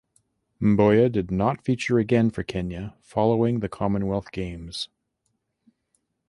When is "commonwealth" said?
3.69-4.31